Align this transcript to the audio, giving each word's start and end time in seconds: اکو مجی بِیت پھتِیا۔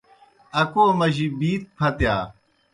اکو 0.61 0.85
مجی 0.99 1.27
بِیت 1.37 1.63
پھتِیا۔ 1.77 2.15